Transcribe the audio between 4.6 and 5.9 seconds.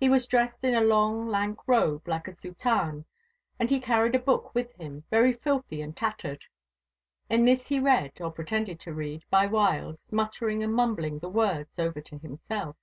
him, very filthy